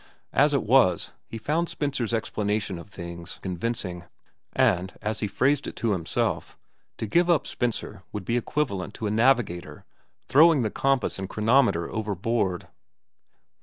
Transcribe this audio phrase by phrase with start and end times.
[0.33, 4.05] As it was, he found Spencer's explanation of things convincing;
[4.51, 6.57] and, as he phrased it to himself,
[6.97, 9.85] to give up Spencer would be equivalent to a navigator
[10.27, 12.67] throwing the compass and chronometer overboard.